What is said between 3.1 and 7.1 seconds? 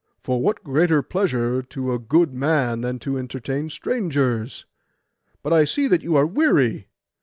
entertain strangers? But I see that you are weary.